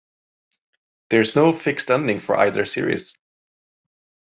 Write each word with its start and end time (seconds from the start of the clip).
There 1.11 1.21
is 1.21 1.35
no 1.35 1.59
fixed 1.59 1.91
ending 1.91 2.21
for 2.21 2.35
either 2.35 2.65
series. 2.65 3.15